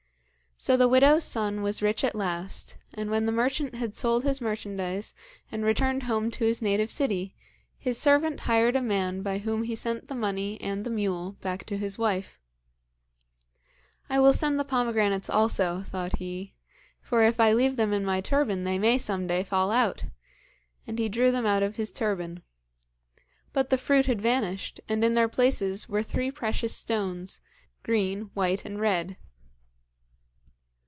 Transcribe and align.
So 0.57 0.77
the 0.77 0.87
widow's 0.87 1.23
son 1.23 1.63
was 1.63 1.81
rich 1.81 2.03
at 2.03 2.13
last, 2.13 2.77
and 2.93 3.09
when 3.09 3.25
the 3.25 3.31
merchant 3.31 3.73
had 3.73 3.97
sold 3.97 4.23
his 4.23 4.39
merchandise, 4.39 5.15
and 5.51 5.65
returned 5.65 6.03
home 6.03 6.29
to 6.29 6.45
his 6.45 6.61
native 6.61 6.91
city, 6.91 7.33
his 7.79 7.97
servant 7.99 8.41
hired 8.41 8.75
a 8.75 8.81
man 8.83 9.23
by 9.23 9.39
whom 9.39 9.63
he 9.63 9.73
sent 9.73 10.07
the 10.07 10.13
money 10.13 10.61
and 10.61 10.83
the 10.85 10.91
mule 10.91 11.31
back 11.41 11.65
to 11.65 11.79
his 11.79 11.97
wife. 11.97 12.39
'I 14.07 14.19
will 14.19 14.33
send 14.33 14.59
the 14.59 14.63
pomegranates 14.63 15.31
also,' 15.31 15.81
thought 15.81 16.17
he 16.17 16.53
'for 17.01 17.23
if 17.23 17.39
I 17.39 17.53
leave 17.53 17.75
them 17.75 17.91
in 17.91 18.05
my 18.05 18.21
turban 18.21 18.63
they 18.63 18.77
may 18.77 18.99
some 18.99 19.25
day 19.25 19.41
fall 19.41 19.71
out,' 19.71 20.03
and 20.85 20.99
he 20.99 21.09
drew 21.09 21.31
them 21.31 21.47
out 21.47 21.63
of 21.63 21.77
his 21.77 21.91
turban. 21.91 22.43
But 23.51 23.71
the 23.71 23.79
fruit 23.79 24.05
had 24.05 24.21
vanished, 24.21 24.79
and 24.87 25.03
in 25.03 25.15
their 25.15 25.27
places 25.27 25.89
were 25.89 26.03
three 26.03 26.29
precious 26.29 26.75
stones, 26.75 27.41
green, 27.81 28.29
white 28.35 28.63
and 28.63 28.79
red. 28.79 29.17